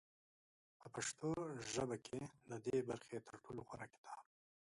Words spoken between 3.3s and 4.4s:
ټولو غوره کتاب